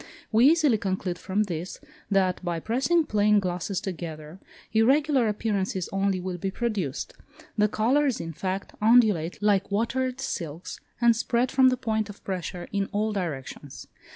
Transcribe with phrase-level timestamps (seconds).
[0.31, 4.39] We easily conclude from this, that by pressing plane glasses together,
[4.73, 7.13] irregular appearances only will be produced;
[7.55, 12.67] the colours, in fact, undulate like watered silks, and spread from the point of pressure
[12.71, 13.85] in all directions.